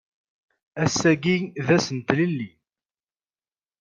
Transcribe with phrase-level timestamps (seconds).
[0.83, 2.49] Ass-agi d ass n tlelli.